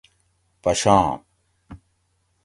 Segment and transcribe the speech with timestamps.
[0.63, 1.25] پشان